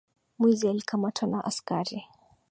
Mwizi 0.39 0.69
alikamatwa 0.69 1.27
na 1.27 1.43
askari. 1.45 2.05